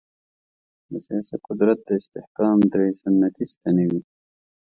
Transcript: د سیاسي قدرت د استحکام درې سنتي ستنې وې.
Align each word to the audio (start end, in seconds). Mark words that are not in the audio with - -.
د 0.89 0.91
سیاسي 1.05 1.35
قدرت 1.47 1.79
د 1.83 1.89
استحکام 1.99 2.57
درې 2.73 2.87
سنتي 3.01 3.45
ستنې 3.53 3.85
وې. 3.91 4.01